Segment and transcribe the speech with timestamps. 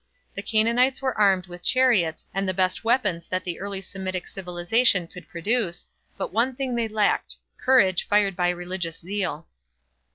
[0.33, 5.05] The Canaanites were armed with chariots and the best weapons that the early Semitic civilization
[5.05, 5.85] could produce,
[6.17, 9.45] but one thing they lacked, courage, fired by religious zeal.